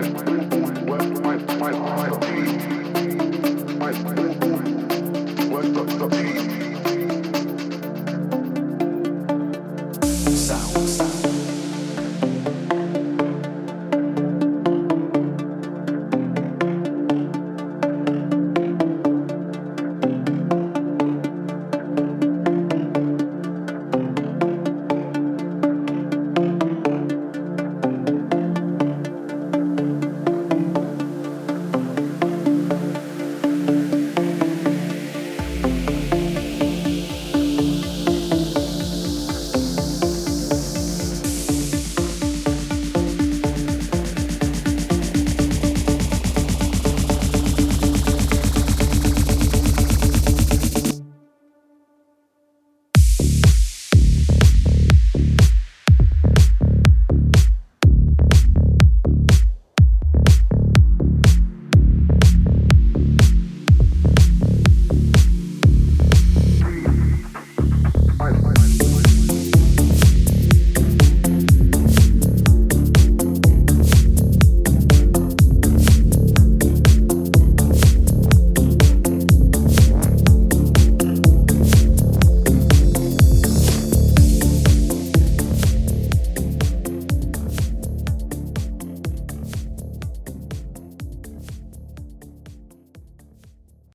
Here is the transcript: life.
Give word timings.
life. 0.00 0.27